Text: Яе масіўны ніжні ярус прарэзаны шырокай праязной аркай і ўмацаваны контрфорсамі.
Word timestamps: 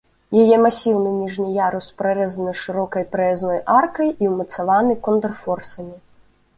Яе 0.43 0.55
масіўны 0.61 1.11
ніжні 1.17 1.45
ярус 1.57 1.91
прарэзаны 2.03 2.55
шырокай 2.63 3.07
праязной 3.15 3.63
аркай 3.77 4.13
і 4.13 4.35
ўмацаваны 4.35 5.01
контрфорсамі. 5.09 5.97